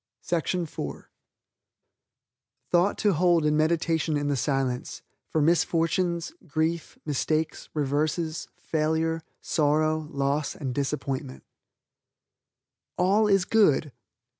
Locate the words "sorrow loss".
9.43-10.55